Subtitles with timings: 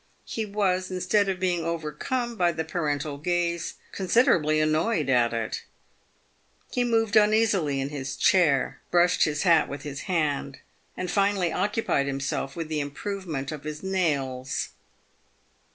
[0.25, 5.61] He was, instead of being overcome by the parental gaze, considerably annoyed at it.
[6.71, 10.57] He moved uneasily in his chair, brushed his hat with his hand,
[10.97, 14.69] and finally occupied himself with the improve ment of his nails.